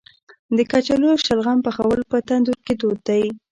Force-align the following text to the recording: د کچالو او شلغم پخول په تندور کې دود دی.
د 0.57 0.59
کچالو 0.71 1.07
او 1.13 1.17
شلغم 1.25 1.57
پخول 1.65 1.99
په 2.11 2.17
تندور 2.27 2.57
کې 2.65 2.73
دود 2.81 2.99
دی. 3.07 3.23